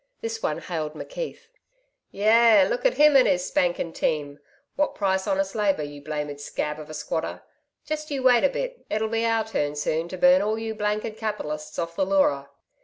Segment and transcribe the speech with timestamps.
[0.21, 1.41] This one hailed McKeith.
[2.09, 2.65] 'Yah!
[2.67, 4.39] Look at him and his spanking team!
[4.75, 7.43] What price honest labour, you blamed scab of a squatter?
[7.85, 8.83] Just you wait a bit.
[8.89, 12.49] It'll be our turn soon to burn all you blanked capitalists off the Leura.'